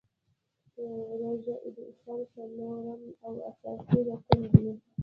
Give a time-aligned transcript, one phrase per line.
[1.19, 4.67] روژه د اسلام څلورم او اساسې رکن دی.